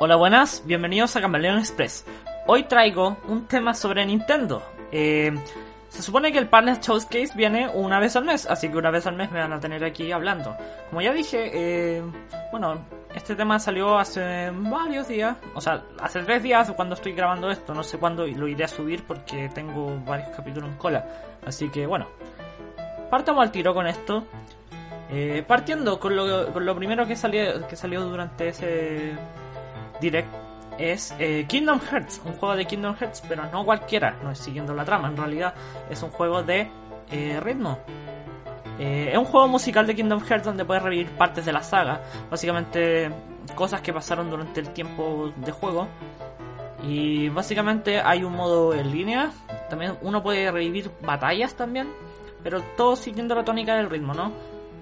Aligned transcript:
Hola 0.00 0.14
buenas, 0.14 0.62
bienvenidos 0.64 1.16
a 1.16 1.20
Camaleón 1.20 1.58
Express. 1.58 2.04
Hoy 2.46 2.62
traigo 2.62 3.16
un 3.26 3.48
tema 3.48 3.74
sobre 3.74 4.06
Nintendo. 4.06 4.62
Eh, 4.92 5.36
se 5.88 6.02
supone 6.02 6.30
que 6.30 6.38
el 6.38 6.46
Partner 6.46 6.78
Showcase 6.78 7.32
viene 7.34 7.68
una 7.68 7.98
vez 7.98 8.14
al 8.14 8.24
mes, 8.24 8.46
así 8.46 8.68
que 8.68 8.76
una 8.76 8.92
vez 8.92 9.08
al 9.08 9.16
mes 9.16 9.32
me 9.32 9.40
van 9.40 9.52
a 9.52 9.58
tener 9.58 9.82
aquí 9.82 10.12
hablando. 10.12 10.56
Como 10.88 11.02
ya 11.02 11.12
dije, 11.12 11.50
eh, 11.52 12.02
bueno, 12.52 12.78
este 13.12 13.34
tema 13.34 13.58
salió 13.58 13.98
hace 13.98 14.52
varios 14.52 15.08
días, 15.08 15.36
o 15.56 15.60
sea, 15.60 15.82
hace 16.00 16.22
tres 16.22 16.44
días 16.44 16.70
cuando 16.76 16.94
estoy 16.94 17.10
grabando 17.10 17.50
esto, 17.50 17.74
no 17.74 17.82
sé 17.82 17.98
cuándo 17.98 18.24
lo 18.24 18.46
iré 18.46 18.62
a 18.62 18.68
subir 18.68 19.02
porque 19.02 19.50
tengo 19.52 19.98
varios 20.06 20.28
capítulos 20.28 20.70
en 20.70 20.76
cola. 20.76 21.06
Así 21.44 21.70
que 21.70 21.88
bueno, 21.88 22.06
partamos 23.10 23.42
al 23.42 23.50
tiro 23.50 23.74
con 23.74 23.88
esto. 23.88 24.24
Eh, 25.10 25.42
partiendo 25.44 25.98
con 25.98 26.14
lo, 26.14 26.52
con 26.52 26.64
lo 26.64 26.76
primero 26.76 27.04
que 27.06 27.16
salió, 27.16 27.66
que 27.66 27.74
salió 27.74 28.02
durante 28.04 28.48
ese 28.48 29.16
direct 30.00 30.28
es 30.78 31.14
eh, 31.18 31.44
Kingdom 31.48 31.80
Hearts, 31.80 32.22
un 32.24 32.32
juego 32.34 32.56
de 32.56 32.64
Kingdom 32.64 32.94
Hearts, 32.94 33.22
pero 33.28 33.44
no 33.50 33.64
cualquiera, 33.64 34.16
no 34.22 34.30
es 34.30 34.38
siguiendo 34.38 34.74
la 34.74 34.84
trama, 34.84 35.08
en 35.08 35.16
realidad 35.16 35.54
es 35.90 36.02
un 36.02 36.10
juego 36.10 36.42
de 36.42 36.70
eh, 37.10 37.40
ritmo. 37.40 37.78
Eh, 38.78 39.10
es 39.12 39.18
un 39.18 39.24
juego 39.24 39.48
musical 39.48 39.86
de 39.86 39.96
Kingdom 39.96 40.20
Hearts 40.20 40.44
donde 40.44 40.64
puedes 40.64 40.82
revivir 40.82 41.10
partes 41.10 41.44
de 41.44 41.52
la 41.52 41.62
saga, 41.62 42.00
básicamente 42.30 43.10
cosas 43.56 43.80
que 43.80 43.92
pasaron 43.92 44.30
durante 44.30 44.60
el 44.60 44.70
tiempo 44.70 45.32
de 45.36 45.50
juego. 45.50 45.88
Y 46.84 47.28
básicamente 47.30 48.00
hay 48.00 48.22
un 48.22 48.34
modo 48.34 48.72
en 48.72 48.92
línea, 48.92 49.32
también 49.68 49.96
uno 50.00 50.22
puede 50.22 50.48
revivir 50.52 50.92
batallas 51.02 51.54
también, 51.54 51.88
pero 52.44 52.62
todo 52.76 52.94
siguiendo 52.94 53.34
la 53.34 53.44
tónica 53.44 53.74
del 53.74 53.90
ritmo, 53.90 54.14
¿no? 54.14 54.30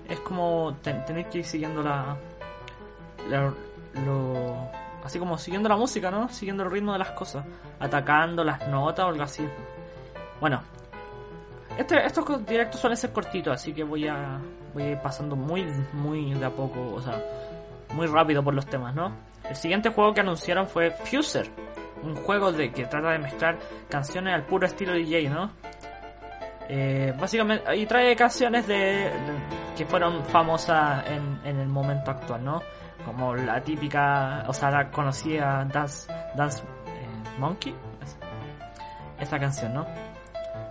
Es 0.06 0.20
como 0.20 0.76
tener 0.82 1.26
que 1.30 1.38
ir 1.38 1.44
siguiendo 1.46 1.82
la, 1.82 2.16
la 3.30 3.50
así 5.06 5.18
como 5.18 5.38
siguiendo 5.38 5.68
la 5.68 5.76
música, 5.76 6.10
¿no? 6.10 6.28
Siguiendo 6.28 6.64
el 6.64 6.70
ritmo 6.70 6.92
de 6.92 6.98
las 6.98 7.12
cosas, 7.12 7.44
atacando 7.78 8.44
las 8.44 8.66
notas 8.68 9.06
o 9.06 9.08
algo 9.08 9.22
así. 9.22 9.46
Bueno, 10.40 10.62
este, 11.78 12.04
estos 12.04 12.46
directos 12.46 12.80
suelen 12.80 12.96
ser 12.96 13.12
cortitos, 13.12 13.54
así 13.54 13.72
que 13.72 13.84
voy 13.84 14.08
a, 14.08 14.40
voy 14.74 14.84
ir 14.84 14.98
pasando 14.98 15.36
muy, 15.36 15.64
muy 15.92 16.34
de 16.34 16.44
a 16.44 16.50
poco, 16.50 16.94
o 16.94 17.00
sea, 17.00 17.22
muy 17.94 18.06
rápido 18.06 18.42
por 18.42 18.54
los 18.54 18.66
temas, 18.66 18.94
¿no? 18.94 19.12
El 19.48 19.56
siguiente 19.56 19.90
juego 19.90 20.12
que 20.12 20.20
anunciaron 20.20 20.66
fue 20.66 20.90
Fuser, 20.90 21.48
un 22.02 22.16
juego 22.16 22.50
de 22.52 22.72
que 22.72 22.86
trata 22.86 23.10
de 23.10 23.18
mezclar 23.18 23.58
canciones 23.88 24.34
al 24.34 24.44
puro 24.44 24.66
estilo 24.66 24.92
DJ, 24.92 25.28
¿no? 25.28 25.50
Eh, 26.68 27.14
básicamente, 27.18 27.76
y 27.76 27.86
trae 27.86 28.16
canciones 28.16 28.66
de, 28.66 29.10
que 29.76 29.86
fueron 29.86 30.24
famosas 30.24 31.06
en, 31.06 31.40
en 31.44 31.60
el 31.60 31.68
momento 31.68 32.10
actual, 32.10 32.44
¿no? 32.44 32.62
Como 33.06 33.36
la 33.36 33.62
típica, 33.62 34.44
o 34.48 34.52
sea, 34.52 34.70
la 34.70 34.90
conocida 34.90 35.64
Dance, 35.72 36.12
Dance 36.34 36.62
eh, 36.88 37.38
Monkey, 37.38 37.74
esta 39.20 39.38
canción, 39.38 39.72
¿no? 39.72 39.86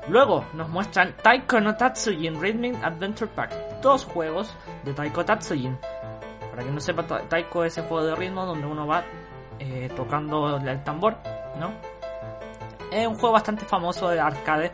Luego 0.09 0.46
nos 0.53 0.69
muestran 0.69 1.16
Taiko 1.23 1.59
no 1.62 1.75
Tatsujin 1.75 2.40
Rhythm 2.40 2.84
Adventure 2.84 3.31
Pack, 3.34 3.81
dos 3.81 4.03
juegos 4.03 4.53
de 4.84 4.94
Taiko 4.94 5.23
Tatsujin. 5.23 5.78
Para 6.51 6.62
quien 6.62 6.75
no 6.75 6.81
sepa, 6.81 7.03
Taiko 7.28 7.63
es 7.63 7.78
el 7.78 7.85
juego 7.85 8.06
de 8.06 8.16
ritmo 8.16 8.46
donde 8.46 8.67
uno 8.67 8.85
va 8.85 9.03
eh, 9.57 9.90
tocando 9.96 10.57
el 10.57 10.84
tambor, 10.84 11.16
¿no? 11.57 11.72
Es 12.91 13.07
un 13.07 13.16
juego 13.16 13.31
bastante 13.31 13.66
famoso 13.66 14.09
de 14.09 14.19
arcade. 14.19 14.72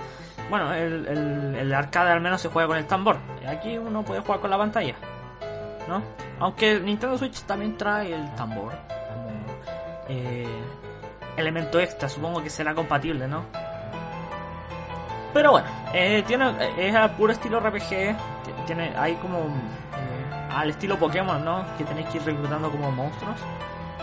Bueno, 0.50 0.74
el, 0.74 1.08
el, 1.08 1.56
el 1.56 1.74
arcade 1.74 2.12
al 2.12 2.22
menos 2.22 2.42
se 2.42 2.50
juega 2.50 2.68
con 2.68 2.78
el 2.78 2.86
tambor. 2.88 3.18
Aquí 3.48 3.78
uno 3.78 4.04
puede 4.04 4.22
jugar 4.22 4.42
con 4.42 4.50
la 4.50 4.58
pantalla. 4.58 4.96
Aunque 6.40 6.80
Nintendo 6.80 7.18
Switch 7.18 7.42
también 7.44 7.78
trae 7.78 8.14
el 8.14 8.34
tambor 8.36 8.74
como 8.74 9.30
eh, 10.10 10.48
elemento 11.38 11.80
extra, 11.80 12.10
supongo 12.10 12.42
que 12.42 12.50
será 12.50 12.74
compatible, 12.74 13.28
¿no? 13.28 13.44
Pero 15.34 15.52
bueno, 15.52 15.68
eh, 15.94 16.24
tiene, 16.28 16.52
es 16.78 16.94
al 16.94 17.12
puro 17.12 17.32
estilo 17.32 17.60
RPG, 17.60 18.16
tiene, 18.66 18.94
hay 18.98 19.16
como 19.16 19.38
eh, 19.40 20.50
al 20.52 20.72
estilo 20.72 20.98
Pokémon, 20.98 21.44
¿no? 21.44 21.64
Que 21.78 21.86
tenéis 21.86 22.08
que 22.10 22.18
ir 22.18 22.24
reclutando 22.26 22.70
como 22.70 22.92
monstruos. 22.92 23.38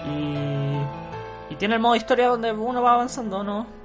Y, 0.06 1.52
y 1.52 1.56
tiene 1.58 1.74
el 1.74 1.80
modo 1.80 1.96
historia 1.96 2.28
donde 2.28 2.52
uno 2.52 2.82
va 2.82 2.94
avanzando, 2.94 3.42
¿no? 3.42 3.78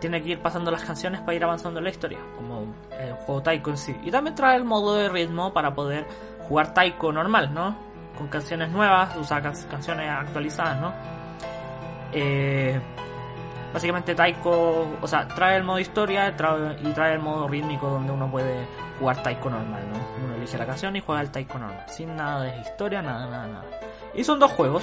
tiene 0.00 0.22
que 0.22 0.30
ir 0.30 0.38
pasando 0.40 0.70
las 0.70 0.82
canciones 0.82 1.20
para 1.20 1.34
ir 1.34 1.44
avanzando 1.44 1.78
en 1.78 1.84
la 1.84 1.90
historia, 1.90 2.18
como 2.36 2.64
el 2.98 3.12
juego 3.12 3.42
Taiko 3.42 3.70
en 3.70 3.76
sí. 3.76 3.94
Y 4.02 4.10
también 4.10 4.34
trae 4.34 4.56
el 4.56 4.64
modo 4.64 4.94
de 4.94 5.08
ritmo 5.08 5.52
para 5.52 5.74
poder 5.74 6.06
jugar 6.50 6.74
taiko 6.74 7.12
normal, 7.12 7.54
¿no? 7.54 7.76
Con 8.18 8.26
canciones 8.26 8.70
nuevas, 8.70 9.16
usar 9.16 9.40
canciones 9.40 10.10
actualizadas, 10.10 10.80
¿no? 10.80 10.92
Eh, 12.12 12.78
básicamente 13.72 14.16
taiko, 14.16 14.98
o 15.00 15.06
sea, 15.06 15.28
trae 15.28 15.56
el 15.56 15.62
modo 15.62 15.78
historia 15.78 16.28
y 16.28 16.92
trae 16.92 17.12
el 17.14 17.20
modo 17.20 17.46
rítmico 17.46 17.88
donde 17.88 18.12
uno 18.12 18.28
puede 18.28 18.66
jugar 18.98 19.22
taiko 19.22 19.48
normal, 19.48 19.80
¿no? 19.92 20.24
Uno 20.24 20.34
elige 20.34 20.58
la 20.58 20.66
canción 20.66 20.96
y 20.96 21.00
juega 21.00 21.20
el 21.20 21.30
taiko 21.30 21.56
normal, 21.56 21.84
sin 21.86 22.16
nada 22.16 22.42
de 22.42 22.60
historia, 22.62 23.00
nada, 23.00 23.26
nada, 23.26 23.46
nada. 23.46 23.64
Y 24.12 24.24
son 24.24 24.40
dos 24.40 24.50
juegos, 24.50 24.82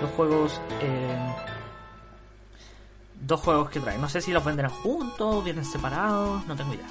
dos 0.00 0.10
juegos, 0.16 0.60
eh, 0.80 1.34
dos 3.20 3.40
juegos 3.40 3.70
que 3.70 3.80
traen. 3.80 4.00
No 4.00 4.08
sé 4.08 4.20
si 4.20 4.32
los 4.32 4.44
venderán 4.44 4.70
juntos, 4.70 5.44
vienen 5.44 5.64
separados, 5.64 6.46
no 6.46 6.56
tengo 6.56 6.74
idea. 6.74 6.86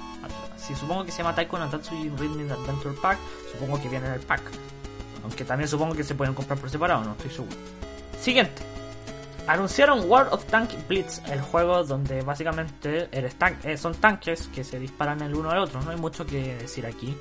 Si 0.56 0.74
supongo 0.74 1.04
que 1.04 1.12
se 1.12 1.18
llama 1.18 1.34
Taiko 1.34 1.58
no 1.58 1.66
Rhythm 1.70 2.50
Adventure 2.50 2.94
Pack, 3.00 3.18
supongo 3.52 3.80
que 3.80 3.88
viene 3.88 4.06
en 4.06 4.14
el 4.14 4.20
pack. 4.20 4.42
Aunque 5.22 5.44
también 5.44 5.68
supongo 5.68 5.94
que 5.94 6.04
se 6.04 6.14
pueden 6.14 6.34
comprar 6.34 6.58
por 6.58 6.70
separado, 6.70 7.04
no 7.04 7.12
estoy 7.12 7.30
seguro. 7.30 7.56
Siguiente. 8.20 8.62
Anunciaron 9.46 10.10
World 10.10 10.32
of 10.32 10.44
Tank 10.46 10.70
Blitz, 10.88 11.20
el 11.28 11.40
juego 11.40 11.84
donde 11.84 12.22
básicamente 12.22 13.08
eres 13.12 13.36
tan 13.36 13.56
eh, 13.62 13.76
son 13.76 13.94
tanques 13.94 14.48
que 14.48 14.64
se 14.64 14.80
disparan 14.80 15.22
el 15.22 15.34
uno 15.36 15.50
al 15.50 15.58
otro. 15.58 15.80
No 15.82 15.90
hay 15.90 15.96
mucho 15.96 16.26
que 16.26 16.56
decir 16.56 16.84
aquí. 16.84 17.16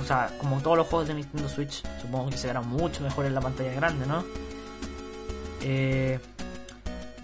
o 0.00 0.04
sea, 0.04 0.30
como 0.38 0.60
todos 0.60 0.76
los 0.76 0.86
juegos 0.86 1.08
de 1.08 1.14
Nintendo 1.14 1.48
Switch, 1.48 1.82
supongo 2.00 2.30
que 2.30 2.36
se 2.36 2.46
verán 2.46 2.68
mucho 2.68 3.02
mejor 3.02 3.26
en 3.26 3.34
la 3.34 3.40
pantalla 3.40 3.72
grande, 3.72 4.06
¿no? 4.06 4.24
Eh, 5.62 6.20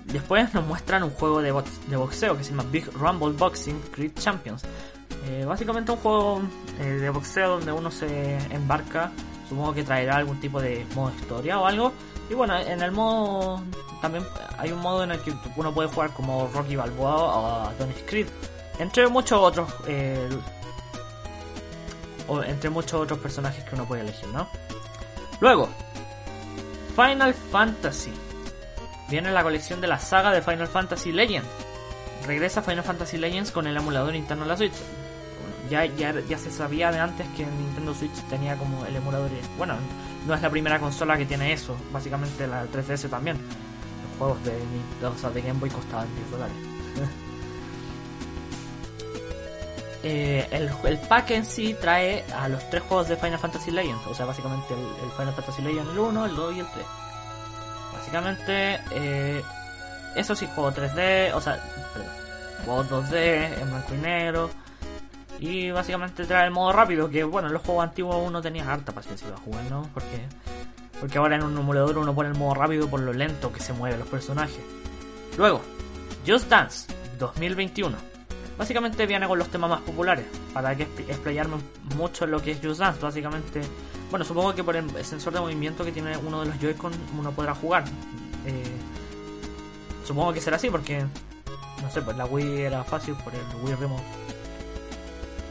después 0.07 0.53
nos 0.55 0.65
muestran 0.67 1.03
un 1.03 1.11
juego 1.11 1.41
de, 1.41 1.53
de 1.89 1.97
boxeo 1.97 2.37
que 2.37 2.45
se 2.45 2.51
llama 2.51 2.65
Big 2.71 2.91
Rumble 2.93 3.33
Boxing 3.33 3.81
Creed 3.93 4.13
Champions. 4.19 4.63
Eh, 5.27 5.45
básicamente 5.45 5.93
un 5.93 5.99
juego 5.99 6.43
eh, 6.81 6.85
de 6.85 7.11
boxeo 7.11 7.51
donde 7.59 7.73
uno 7.73 7.91
se 7.91 8.39
embarca. 8.53 9.11
Supongo 9.49 9.75
que 9.75 9.85
traerá 9.85 10.17
algún 10.17 10.41
tipo 10.41 10.61
de 10.61 10.87
modo 10.95 11.13
historia 11.15 11.59
o 11.59 11.67
algo. 11.67 11.93
Y 12.31 12.35
bueno, 12.35 12.59
en 12.59 12.83
el 12.83 12.93
modo 12.93 13.63
también 14.01 14.25
hay 14.59 14.73
un 14.73 14.81
modo 14.81 15.05
en 15.05 15.13
el 15.13 15.21
que 15.21 15.33
uno 15.57 15.73
puede 15.73 15.89
jugar 15.89 16.13
como 16.13 16.49
Rocky 16.49 16.77
Balboa 16.77 17.69
o 17.69 17.71
Tony 17.73 17.95
Creed. 18.07 18.27
Entre 18.79 19.07
muchos 19.09 19.41
otros. 19.41 19.73
Eh, 19.87 20.29
entre 22.47 22.71
muchos 22.71 22.95
otros 22.95 23.19
personajes 23.19 23.63
que 23.65 23.75
uno 23.75 23.85
puede 23.85 24.03
elegir, 24.03 24.29
¿no? 24.29 24.49
Luego, 25.41 25.69
Final 26.97 27.35
Fantasy. 27.35 28.13
Viene 29.13 29.31
la 29.31 29.45
colección 29.45 29.81
de 29.81 29.87
la 29.87 30.01
saga 30.01 30.33
de 30.33 30.43
Final 30.43 30.67
Fantasy 30.67 31.13
Legends. 31.13 31.49
Regresa 32.27 32.63
Final 32.63 32.83
Fantasy 32.83 33.19
Legends 33.19 33.53
con 33.53 33.67
el 33.69 33.77
emulador 33.77 34.17
interno 34.17 34.43
de 34.43 34.49
la 34.49 34.57
Switch 34.57 34.75
ya, 35.73 35.87
ya, 35.87 36.15
ya 36.29 36.39
se 36.39 36.51
sabía 36.51 36.93
de 36.93 36.99
antes 36.99 37.27
que 37.37 37.47
Nintendo 37.47 37.95
Switch 37.95 38.15
tenía 38.29 38.57
como 38.57 38.85
el 38.85 38.95
emulador. 38.95 39.31
Bueno, 39.57 39.75
no 40.27 40.35
es 40.35 40.43
la 40.43 40.51
primera 40.51 40.79
consola 40.79 41.17
que 41.17 41.25
tiene 41.25 41.53
eso, 41.53 41.77
básicamente 41.91 42.47
la 42.47 42.65
3DS 42.67 43.09
también. 43.09 43.39
Los 43.39 44.19
juegos 44.19 44.39
de, 44.45 45.41
de 45.41 45.43
Game 45.43 45.59
Boy 45.59 45.71
costaban 45.71 46.09
10 46.15 46.31
dólares. 46.31 46.57
Eh, 50.05 50.49
el, 50.51 50.69
el, 50.83 50.99
pack 50.99 51.31
en 51.31 51.47
sí 51.47 51.77
trae 51.81 52.25
a 52.35 52.49
los 52.49 52.69
tres 52.71 52.83
juegos 52.83 53.07
de 53.07 53.17
Final 53.17 53.39
Fantasy 53.39 53.71
Legends, 53.71 54.05
o 54.09 54.13
sea, 54.13 54.27
básicamente 54.27 54.75
el, 54.75 55.11
Final 55.13 55.33
Fantasy 55.33 55.63
Legends 55.63 55.93
el 55.93 55.99
1, 56.01 56.27
el 56.27 56.35
2 56.35 56.57
y 56.57 56.59
el 56.59 56.67
3. 56.67 56.87
Básicamente, 58.03 58.81
eh, 58.91 59.43
eso 60.17 60.35
sí, 60.35 60.49
juego 60.57 60.73
3D, 60.73 61.33
o 61.35 61.41
sea, 61.41 61.63
perdón, 61.95 62.11
juegos 62.65 62.91
2D 62.91 63.61
en 63.61 63.71
blanco 63.71 63.95
y 63.95 63.99
negro, 63.99 64.51
Y 65.39 65.71
básicamente 65.71 66.25
trae 66.25 66.47
el 66.47 66.51
modo 66.51 66.73
rápido, 66.73 67.09
que 67.09 67.23
bueno, 67.23 67.47
en 67.47 67.55
los 67.55 67.63
juegos 67.63 67.85
antiguos 67.85 68.17
uno 68.27 68.43
tenía 68.43 68.71
harta 68.71 68.91
paciencia 68.91 69.29
para 69.29 69.41
jugar, 69.41 69.65
¿no? 69.71 69.89
Porque, 69.95 70.27
porque 71.01 71.19
ahora 71.19 71.37
en 71.37 71.45
un 71.45 71.57
emulador 71.57 71.97
uno 71.97 72.13
pone 72.13 72.29
el 72.29 72.37
modo 72.37 72.55
rápido 72.55 72.89
por 72.89 73.01
lo 73.01 73.13
lento 73.13 73.53
que 73.53 73.61
se 73.61 73.73
mueven 73.73 74.01
los 74.01 74.09
personajes. 74.09 74.61
Luego, 75.39 75.63
Just 76.27 76.49
Dance 76.49 76.93
2021. 77.21 77.97
Básicamente 78.59 79.07
viene 79.07 79.29
con 79.29 79.39
los 79.39 79.49
temas 79.49 79.71
más 79.71 79.81
populares, 79.81 80.27
para 80.53 80.75
que 80.77 80.83
explayarme 80.83 81.57
mucho 81.97 82.25
en 82.25 82.33
lo 82.33 82.43
que 82.43 82.51
es 82.51 82.59
Just 82.63 82.81
Dance. 82.81 83.01
Básicamente, 83.01 83.63
bueno, 84.13 84.27
supongo 84.27 84.55
que 84.55 84.63
por 84.63 84.77
el 84.77 85.05
sensor 85.07 85.33
de 85.33 85.41
movimiento 85.41 85.87
que 85.87 85.91
tiene 85.91 86.15
uno 86.19 86.41
de 86.41 86.47
los 86.49 86.61
Joy-Con 86.61 86.93
uno 87.19 87.33
podrá 87.33 87.55
jugar. 87.55 87.85
Eh, 88.45 88.77
supongo 90.05 90.35
que 90.35 90.41
será 90.43 90.57
así 90.57 90.69
porque, 90.69 91.03
no 91.81 91.91
sé, 91.91 92.03
pues 92.03 92.15
la 92.19 92.27
Wii 92.27 92.61
era 92.61 92.85
fácil 92.85 93.15
por 93.25 93.35
el 93.35 93.41
Wii 93.63 93.75
Remote. 93.75 94.03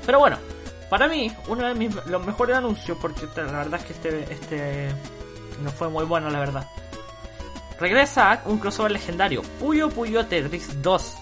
Pero 0.06 0.20
bueno, 0.20 0.38
para 0.92 1.08
mí, 1.08 1.36
uno 1.48 1.66
de 1.66 1.74
mis, 1.74 2.06
los 2.06 2.24
mejores 2.24 2.56
anuncios, 2.56 2.96
porque 3.02 3.28
la 3.36 3.52
verdad 3.52 3.80
es 3.80 3.86
que 3.86 3.94
este, 3.94 4.32
este 4.32 4.90
no 5.64 5.72
fue 5.72 5.90
muy 5.90 6.06
bueno, 6.06 6.30
la 6.30 6.40
verdad. 6.40 6.68
Regresa 7.80 8.44
un 8.46 8.60
crossover 8.60 8.92
legendario, 8.92 9.42
Puyo 9.60 9.90
Puyo 9.90 10.24
Tetris 10.28 10.84
2. 10.84 11.16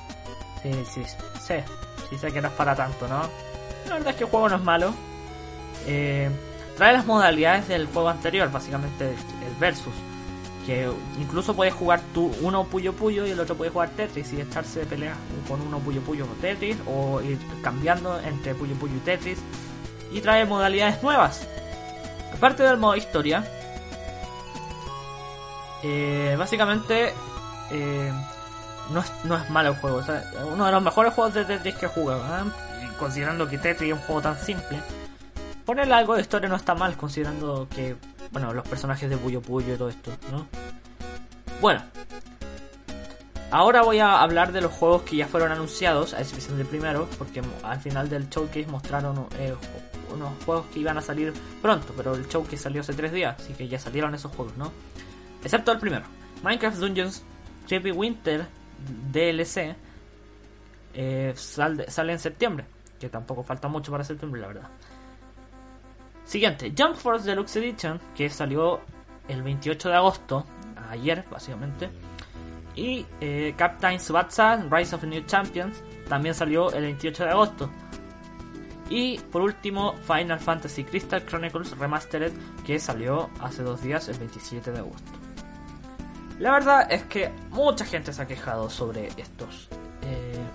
Sí, 0.62 0.74
sí, 0.94 1.04
sí, 1.48 1.54
sí 2.10 2.18
sé 2.18 2.32
que 2.34 2.42
no 2.42 2.50
es 2.50 2.54
para 2.56 2.76
tanto, 2.76 3.08
¿no? 3.08 3.22
La 3.88 3.94
verdad 3.94 4.10
es 4.10 4.16
que 4.18 4.26
el 4.26 4.30
juego 4.30 4.50
no 4.50 4.58
es 4.58 4.62
malo. 4.62 4.94
Eh, 5.88 6.30
trae 6.80 6.94
las 6.94 7.06
modalidades 7.06 7.68
del 7.68 7.88
juego 7.88 8.08
anterior, 8.08 8.50
básicamente 8.50 9.10
el 9.10 9.56
versus. 9.60 9.94
Que 10.66 10.90
incluso 11.20 11.54
puedes 11.54 11.74
jugar 11.74 12.00
tú 12.14 12.32
uno 12.42 12.64
Puyo 12.64 12.94
Puyo 12.94 13.28
y 13.28 13.32
el 13.32 13.40
otro 13.40 13.56
puede 13.56 13.70
jugar 13.70 13.90
Tetris 13.90 14.32
y 14.32 14.40
echarse 14.40 14.80
de 14.80 14.86
pelea 14.86 15.14
con 15.50 15.60
uno 15.60 15.80
Puyo 15.80 16.00
Puyo 16.02 16.24
o 16.24 16.42
Tetris 16.42 16.78
o 16.88 17.20
ir 17.22 17.38
cambiando 17.62 18.18
entre 18.22 18.56
Puyo 18.56 18.76
Puyo 18.76 18.96
y 18.96 19.00
Tetris. 19.00 19.40
Y 20.14 20.22
trae 20.22 20.46
modalidades 20.46 21.04
nuevas. 21.04 21.46
Aparte 22.34 22.64
del 22.64 22.78
modo 22.78 22.96
historia, 22.96 23.44
eh, 25.84 26.36
básicamente 26.40 27.14
eh, 27.72 28.14
no, 28.92 29.02
es, 29.02 29.12
no 29.26 29.36
es 29.36 29.50
malo 29.50 29.72
el 29.72 29.76
juego. 29.76 30.02
uno 30.54 30.66
de 30.66 30.72
los 30.72 30.82
mejores 30.82 31.14
juegos 31.14 31.34
de 31.34 31.44
Tetris 31.44 31.76
que 31.76 31.88
he 31.88 31.90
jugado. 31.90 32.24
¿eh? 32.24 32.50
Considerando 32.98 33.50
que 33.50 33.58
Tetris 33.58 33.92
es 33.92 34.00
un 34.00 34.06
juego 34.06 34.22
tan 34.22 34.38
simple. 34.40 34.80
Ponerle 35.70 35.94
algo 35.94 36.16
de 36.16 36.22
historia 36.22 36.50
no 36.50 36.56
está 36.56 36.74
mal, 36.74 36.98
considerando 36.98 37.68
que, 37.70 37.96
bueno, 38.32 38.52
los 38.56 38.68
personajes 38.68 39.08
de 39.08 39.16
Puyo 39.18 39.40
Puyo 39.40 39.76
y 39.76 39.78
todo 39.78 39.90
esto, 39.90 40.12
¿no? 40.32 40.48
Bueno. 41.62 41.84
Ahora 43.52 43.84
voy 43.84 44.00
a 44.00 44.20
hablar 44.20 44.52
de 44.52 44.62
los 44.62 44.72
juegos 44.72 45.04
que 45.04 45.18
ya 45.18 45.28
fueron 45.28 45.52
anunciados, 45.52 46.16
a 46.16 46.22
excepción 46.22 46.58
del 46.58 46.66
primero, 46.66 47.08
porque 47.20 47.44
al 47.62 47.80
final 47.80 48.10
del 48.10 48.28
showcase 48.30 48.66
mostraron 48.66 49.28
unos 50.12 50.44
juegos 50.44 50.66
que 50.74 50.80
iban 50.80 50.98
a 50.98 51.02
salir 51.02 51.34
pronto, 51.62 51.94
pero 51.96 52.16
el 52.16 52.28
showcase 52.28 52.58
salió 52.58 52.82
hace 52.82 52.94
tres 52.94 53.12
días, 53.12 53.36
así 53.40 53.54
que 53.54 53.68
ya 53.68 53.78
salieron 53.78 54.16
esos 54.16 54.34
juegos, 54.36 54.58
¿no? 54.58 54.72
Excepto 55.44 55.72
el 55.72 55.78
primero. 55.78 56.06
Minecraft 56.42 56.80
Dungeons 56.80 57.24
Chippy 57.68 57.92
Winter 57.92 58.48
DLC 59.12 59.76
eh, 60.96 61.34
sale, 61.36 62.12
en 62.12 62.18
septiembre. 62.18 62.66
Que 63.00 63.08
tampoco 63.08 63.44
falta 63.44 63.68
mucho 63.68 63.92
para 63.92 64.04
septiembre, 64.04 64.42
la 64.42 64.48
verdad. 64.48 64.70
Siguiente, 66.30 66.72
Jump 66.78 66.96
Force 66.96 67.26
Deluxe 67.28 67.56
Edition, 67.56 68.00
que 68.14 68.30
salió 68.30 68.82
el 69.28 69.42
28 69.42 69.90
de 69.90 69.96
agosto, 69.96 70.46
ayer 70.92 71.26
básicamente. 71.28 71.90
Y 72.76 73.04
eh, 73.20 73.56
Captain 73.58 74.00
Subatsa 74.00 74.58
Rise 74.70 74.94
of 74.94 75.04
New 75.06 75.24
Champions, 75.26 75.82
también 76.08 76.36
salió 76.36 76.72
el 76.72 76.84
28 76.84 77.24
de 77.24 77.30
agosto. 77.32 77.72
Y 78.92 79.18
por 79.32 79.42
último, 79.42 79.96
Final 80.04 80.40
Fantasy 80.40 80.84
Crystal 80.84 81.26
Chronicles 81.26 81.76
Remastered, 81.76 82.32
que 82.64 82.78
salió 82.78 83.32
hace 83.40 83.64
dos 83.64 83.82
días, 83.82 84.08
el 84.08 84.20
27 84.20 84.72
de 84.72 84.78
agosto. 84.78 85.12
La 86.38 86.52
verdad 86.52 86.92
es 86.92 87.06
que 87.06 87.32
mucha 87.50 87.86
gente 87.86 88.14
se 88.14 88.22
ha 88.22 88.28
quejado 88.28 88.70
sobre 88.70 89.08
estos 89.18 89.68
eh, 90.04 90.46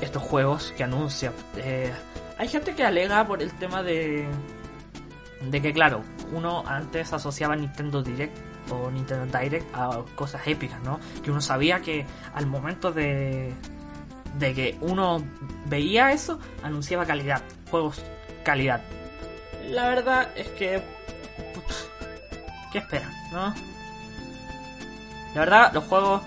estos 0.00 0.22
juegos 0.22 0.72
que 0.76 0.84
anuncian. 0.84 1.32
Eh, 1.56 1.92
hay 2.38 2.46
gente 2.46 2.72
que 2.76 2.84
alega 2.84 3.26
por 3.26 3.42
el 3.42 3.52
tema 3.58 3.82
de 3.82 4.28
de 5.40 5.62
que 5.62 5.72
claro, 5.72 6.02
uno 6.32 6.62
antes 6.66 7.12
asociaba 7.12 7.56
Nintendo 7.56 8.02
Direct 8.02 8.36
o 8.70 8.90
Nintendo 8.90 9.38
Direct 9.38 9.74
a 9.74 10.02
cosas 10.14 10.46
épicas, 10.46 10.80
¿no? 10.82 11.00
Que 11.22 11.30
uno 11.30 11.40
sabía 11.40 11.80
que 11.80 12.06
al 12.34 12.46
momento 12.46 12.92
de 12.92 13.52
de 14.38 14.54
que 14.54 14.78
uno 14.80 15.24
veía 15.66 16.12
eso, 16.12 16.38
anunciaba 16.62 17.04
calidad, 17.04 17.42
juegos 17.70 18.02
calidad. 18.44 18.80
La 19.70 19.88
verdad 19.88 20.28
es 20.36 20.48
que 20.50 20.82
¿qué 22.72 22.78
esperan, 22.78 23.12
no? 23.32 23.54
La 25.34 25.40
verdad, 25.40 25.72
los 25.72 25.84
juegos, 25.84 26.22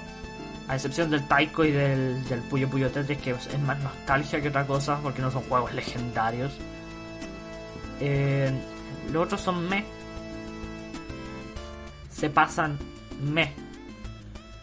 a 0.68 0.76
excepción 0.76 1.10
del 1.10 1.28
Taiko 1.28 1.66
y 1.66 1.72
del, 1.72 2.24
del 2.26 2.40
Puyo 2.42 2.70
Puyo 2.70 2.90
Tetris, 2.90 3.20
que 3.20 3.32
es 3.32 3.60
más 3.60 3.80
nostalgia 3.80 4.42
que 4.42 4.50
otra 4.50 4.66
cosa, 4.66 5.00
porque 5.02 5.22
no 5.22 5.30
son 5.30 5.44
juegos 5.44 5.74
legendarios. 5.74 6.54
Eh, 8.00 8.52
los 9.12 9.26
otros 9.26 9.42
son 9.42 9.68
me. 9.68 9.84
Se 12.12 12.30
pasan 12.30 12.78
me. 13.22 13.52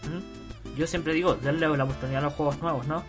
¿Mm? 0.05 0.77
Yo 0.77 0.87
siempre 0.87 1.13
digo, 1.13 1.35
denle 1.35 1.69
la 1.69 1.85
oportunidad 1.85 2.23
a 2.23 2.25
los 2.27 2.35
juegos 2.35 2.61
nuevos, 2.61 2.87
¿no? 2.87 3.03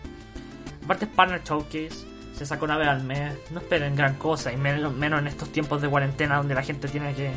Aparte 0.84 1.06
es 1.06 1.12
Partner 1.12 1.42
Showcase, 1.44 2.06
se 2.36 2.46
saca 2.46 2.66
una 2.66 2.78
vez 2.78 2.88
al 2.88 3.04
mes, 3.04 3.34
no 3.52 3.60
esperen 3.60 3.96
gran 3.96 4.16
cosa, 4.16 4.52
y 4.52 4.58
menos, 4.58 4.94
menos 4.94 5.20
en 5.20 5.28
estos 5.28 5.52
tiempos 5.52 5.82
de 5.82 5.88
cuarentena 5.88 6.38
donde 6.38 6.56
la 6.56 6.64
gente 6.64 6.88
tiene 6.88 7.14
que 7.14 7.32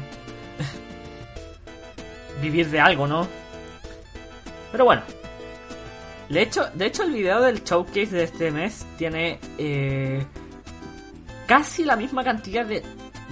vivir 2.40 2.70
de 2.70 2.80
algo, 2.80 3.06
¿no? 3.06 3.28
Pero 4.72 4.84
bueno. 4.86 5.02
De 6.28 6.40
hecho, 6.40 6.68
de 6.72 6.86
hecho 6.86 7.02
el 7.02 7.12
video 7.12 7.42
del 7.42 7.62
showcase 7.62 8.06
de 8.06 8.24
este 8.24 8.50
mes 8.50 8.86
tiene 8.96 9.38
eh, 9.58 10.24
casi 11.46 11.84
la 11.84 11.96
misma 11.96 12.24
cantidad 12.24 12.64
de 12.64 12.82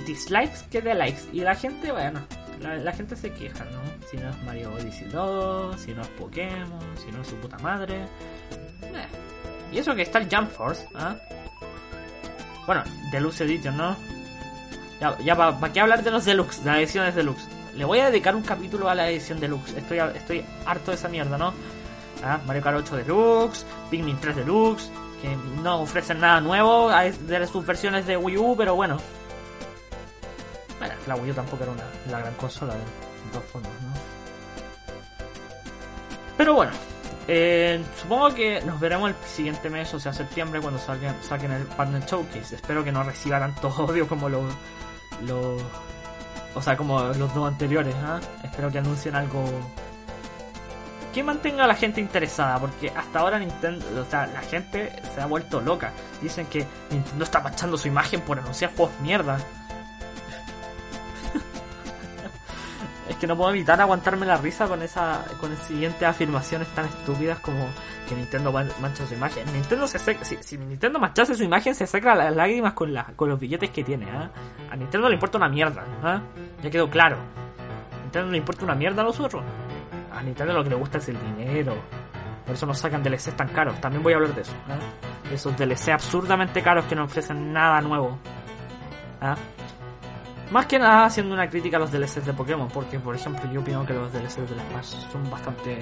dislikes 0.06 0.62
que 0.70 0.80
de 0.80 0.94
likes. 0.94 1.22
Y 1.32 1.40
la 1.40 1.54
gente, 1.54 1.92
bueno, 1.92 2.20
la, 2.60 2.92
gente 2.92 3.16
se 3.16 3.32
queja, 3.32 3.64
¿no? 3.64 3.80
Si 4.10 4.16
no 4.16 4.30
es 4.30 4.42
Mario 4.42 4.72
Odyssey 4.74 5.08
2, 5.08 5.80
si 5.80 5.92
no 5.92 6.02
es 6.02 6.08
Pokémon, 6.08 6.96
si 6.96 7.10
no 7.12 7.22
es 7.22 7.28
su 7.28 7.36
puta 7.36 7.58
madre. 7.58 8.02
Eh. 8.82 9.06
Y 9.72 9.78
eso 9.78 9.94
que 9.94 10.02
está 10.02 10.18
el 10.18 10.28
Jump 10.30 10.50
Force, 10.50 10.86
¿ah? 10.94 11.16
Bueno, 12.66 12.84
Deluxe 13.10 13.40
Edition, 13.42 13.76
¿no? 13.76 13.96
Ya, 15.00 15.18
ya 15.18 15.36
¿para 15.36 15.72
qué 15.72 15.80
hablar 15.80 16.02
de 16.04 16.10
los 16.10 16.24
Deluxe, 16.24 16.62
de 16.62 16.70
las 16.70 16.78
ediciones 16.78 17.14
Deluxe? 17.14 17.48
Le 17.74 17.84
voy 17.84 18.00
a 18.00 18.10
dedicar 18.10 18.36
un 18.36 18.42
capítulo 18.42 18.88
a 18.88 18.94
la 18.94 19.08
edición 19.10 19.40
deluxe. 19.40 19.76
Estoy, 19.76 19.98
estoy 19.98 20.44
harto 20.66 20.90
de 20.90 20.96
esa 20.96 21.08
mierda, 21.08 21.38
¿no? 21.38 21.54
Ah, 22.22 22.38
Mario 22.46 22.62
Kart 22.62 22.76
8 22.78 22.96
Deluxe, 22.96 23.64
Pikmin 23.90 24.18
3 24.20 24.36
Deluxe, 24.36 24.90
que 25.22 25.34
no 25.62 25.80
ofrecen 25.80 26.20
nada 26.20 26.40
nuevo 26.40 26.90
de 26.90 27.46
sus 27.46 27.64
versiones 27.64 28.06
de 28.06 28.16
Wii 28.16 28.36
U, 28.36 28.54
pero 28.56 28.74
bueno. 28.74 28.98
La 31.06 31.16
Wii 31.16 31.30
U 31.30 31.34
tampoco 31.34 31.62
era 31.62 31.72
una, 31.72 31.84
la 32.10 32.20
gran 32.20 32.34
consola 32.34 32.74
de, 32.74 32.80
todas 33.32 33.46
formas, 33.48 33.70
¿no? 33.70 33.92
Pero 36.36 36.54
bueno, 36.54 36.72
eh, 37.28 37.82
supongo 38.00 38.34
que 38.34 38.60
nos 38.62 38.80
veremos 38.80 39.10
el 39.10 39.16
siguiente 39.26 39.70
mes, 39.70 39.92
o 39.94 40.00
sea, 40.00 40.12
septiembre, 40.12 40.60
cuando 40.60 40.78
saquen, 40.78 41.14
saquen 41.22 41.52
el 41.52 41.62
Partner 41.64 42.04
Showcase. 42.04 42.56
Espero 42.56 42.82
que 42.82 42.92
no 42.92 43.02
reciba 43.02 43.38
tanto 43.40 43.68
odio 43.68 44.08
como 44.08 44.28
lo, 44.28 44.42
lo, 45.26 45.56
o 46.54 46.62
sea, 46.62 46.76
como 46.76 47.00
los 47.00 47.34
dos 47.34 47.48
anteriores, 47.48 47.94
¿ah? 48.04 48.20
Espero 48.44 48.70
que 48.70 48.78
anuncien 48.78 49.14
algo 49.14 49.44
que 51.12 51.22
mantenga 51.22 51.64
a 51.64 51.66
la 51.66 51.74
gente 51.74 52.00
interesada, 52.00 52.58
porque 52.58 52.90
hasta 52.90 53.20
ahora 53.20 53.38
Nintendo, 53.38 53.84
o 54.00 54.10
sea, 54.10 54.26
la 54.26 54.40
gente 54.40 54.92
se 55.14 55.20
ha 55.20 55.26
vuelto 55.26 55.60
loca. 55.60 55.92
Dicen 56.22 56.46
que 56.46 56.66
Nintendo 56.90 57.24
está 57.24 57.40
manchando 57.40 57.76
su 57.76 57.88
imagen 57.88 58.22
por 58.22 58.38
anunciar 58.38 58.74
juegos 58.74 58.98
mierda. 59.00 59.38
Que 63.22 63.28
no 63.28 63.36
puedo 63.36 63.50
evitar 63.50 63.80
aguantarme 63.80 64.26
la 64.26 64.36
risa 64.36 64.66
con 64.66 64.82
esa 64.82 65.24
con 65.40 65.56
siguientes 65.56 66.02
afirmaciones 66.02 66.66
tan 66.74 66.86
estúpidas 66.86 67.38
como 67.38 67.68
que 68.08 68.16
Nintendo 68.16 68.50
mancha 68.50 69.06
su 69.06 69.14
imagen. 69.14 69.46
Nintendo 69.52 69.86
se 69.86 70.00
seca, 70.00 70.24
si, 70.24 70.58
Nintendo 70.58 70.98
manchase 70.98 71.36
su 71.36 71.44
imagen 71.44 71.72
se 71.72 71.86
seca 71.86 72.16
las 72.16 72.34
lágrimas 72.34 72.72
con, 72.72 72.92
la, 72.92 73.04
con 73.14 73.28
los 73.28 73.38
billetes 73.38 73.70
que 73.70 73.84
tiene. 73.84 74.06
¿eh? 74.06 74.28
A 74.72 74.74
Nintendo 74.74 75.08
le 75.08 75.14
importa 75.14 75.38
una 75.38 75.48
mierda. 75.48 75.84
¿eh? 76.04 76.20
Ya 76.64 76.70
quedó 76.70 76.90
claro. 76.90 77.16
A 77.96 78.02
Nintendo 78.02 78.32
le 78.32 78.38
importa 78.38 78.64
una 78.64 78.74
mierda 78.74 79.02
a 79.02 79.04
nosotros. 79.04 79.44
A 80.12 80.20
Nintendo 80.20 80.52
lo 80.52 80.64
que 80.64 80.70
le 80.70 80.74
gusta 80.74 80.98
es 80.98 81.08
el 81.08 81.16
dinero. 81.22 81.76
Por 82.44 82.56
eso 82.56 82.66
nos 82.66 82.80
sacan 82.80 83.04
DLCs 83.04 83.36
tan 83.36 83.50
caros. 83.50 83.80
También 83.80 84.02
voy 84.02 84.14
a 84.14 84.16
hablar 84.16 84.34
de 84.34 84.42
eso. 84.42 84.52
¿eh? 84.52 85.34
Esos 85.34 85.56
DLC 85.56 85.90
absurdamente 85.90 86.60
caros 86.60 86.86
que 86.86 86.96
no 86.96 87.04
ofrecen 87.04 87.52
nada 87.52 87.80
nuevo. 87.82 88.18
¿eh? 89.22 89.34
Más 90.52 90.66
que 90.66 90.78
nada 90.78 91.06
haciendo 91.06 91.32
una 91.32 91.48
crítica 91.48 91.78
a 91.78 91.80
los 91.80 91.90
DLCs 91.90 92.26
de 92.26 92.34
Pokémon, 92.34 92.68
porque 92.68 92.98
por 92.98 93.14
ejemplo 93.14 93.50
yo 93.50 93.62
opino 93.62 93.86
que 93.86 93.94
los 93.94 94.12
DLCs 94.12 94.36
de 94.36 94.46
Smash 94.46 95.10
son 95.10 95.30
bastante 95.30 95.78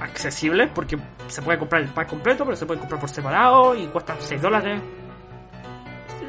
accesibles 0.00 0.70
porque 0.72 0.96
se 1.26 1.42
puede 1.42 1.58
comprar 1.58 1.82
el 1.82 1.88
pack 1.88 2.10
completo, 2.10 2.44
pero 2.44 2.56
se 2.56 2.64
puede 2.64 2.78
comprar 2.78 3.00
por 3.00 3.08
separado 3.08 3.74
y 3.74 3.88
cuestan 3.88 4.18
6 4.20 4.40
dólares. 4.40 4.80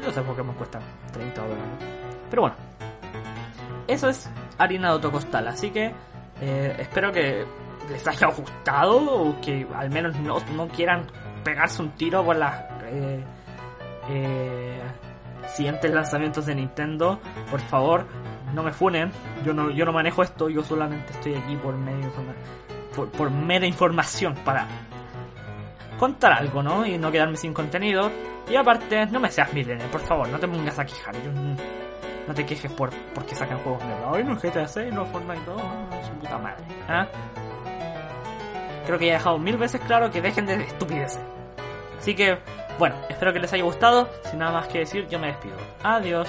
Los 0.04 0.16
de 0.16 0.22
Pokémon 0.22 0.54
cuestan 0.56 0.82
30 1.12 1.42
dólares. 1.42 1.64
Pero 2.28 2.42
bueno, 2.42 2.56
eso 3.86 4.08
es 4.08 4.28
harina 4.58 4.88
de 4.88 4.94
autocostal, 4.94 5.46
así 5.46 5.70
que 5.70 5.94
eh, 6.40 6.76
espero 6.80 7.12
que 7.12 7.46
les 7.88 8.04
haya 8.08 8.26
gustado 8.26 8.96
o 8.96 9.40
que 9.40 9.64
al 9.76 9.90
menos 9.90 10.16
no, 10.16 10.38
no 10.56 10.66
quieran 10.66 11.06
pegarse 11.44 11.82
un 11.82 11.90
tiro 11.90 12.24
con 12.24 12.40
las 12.40 12.60
eh, 12.86 13.24
eh, 14.08 14.80
siguientes 15.48 15.92
lanzamientos 15.92 16.46
de 16.46 16.54
Nintendo. 16.54 17.18
Por 17.50 17.60
favor, 17.60 18.06
no 18.54 18.62
me 18.62 18.72
funen. 18.72 19.10
Yo 19.44 19.52
no, 19.52 19.70
yo 19.70 19.84
no 19.84 19.92
manejo 19.92 20.22
esto, 20.22 20.48
yo 20.48 20.62
solamente 20.62 21.12
estoy 21.12 21.34
aquí 21.34 21.56
por 21.56 21.74
medio 21.76 22.10
por, 22.94 23.10
por 23.10 23.30
mera 23.30 23.66
información 23.66 24.34
para 24.44 24.66
contar 25.98 26.32
algo, 26.32 26.62
¿no? 26.62 26.86
Y 26.86 26.98
no 26.98 27.10
quedarme 27.10 27.36
sin 27.36 27.52
contenido. 27.52 28.10
Y 28.48 28.56
aparte, 28.56 29.06
no 29.06 29.20
me 29.20 29.30
seas 29.30 29.52
milenio, 29.52 29.86
por 29.90 30.00
favor, 30.00 30.28
no 30.28 30.38
te 30.38 30.46
pongas 30.46 30.78
a 30.78 30.84
quejar. 30.84 31.14
Yo, 31.22 31.30
no 32.26 32.34
te 32.34 32.46
quejes 32.46 32.72
por 32.72 32.90
porque 33.14 33.34
sacan 33.34 33.58
juegos 33.58 33.82
nuevos. 33.84 34.16
Ay, 34.16 34.24
no 34.24 34.36
GTA 34.36 34.66
6, 34.66 34.92
no 34.92 35.04
Fortnite 35.06 35.44
2, 35.46 35.56
no, 35.56 36.06
su 36.06 36.12
puta 36.14 36.38
madre. 36.38 36.64
¿Ah? 36.88 37.06
Creo 38.86 38.98
que 38.98 39.06
ya 39.06 39.12
he 39.12 39.16
dejado 39.16 39.38
mil 39.38 39.56
veces 39.56 39.80
claro 39.86 40.10
que 40.10 40.20
dejen 40.20 40.46
de 40.46 40.54
estupideces. 40.62 41.20
Así 41.98 42.14
que, 42.14 42.38
bueno, 42.78 42.96
espero 43.08 43.32
que 43.32 43.38
les 43.38 43.52
haya 43.52 43.64
gustado. 43.64 44.08
Sin 44.30 44.38
nada 44.38 44.52
más 44.52 44.68
que 44.68 44.80
decir, 44.80 45.08
yo 45.08 45.18
me 45.18 45.28
despido. 45.28 45.56
Adiós. 45.82 46.28